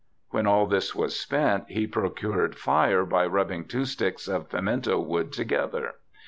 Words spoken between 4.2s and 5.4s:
of pimento wood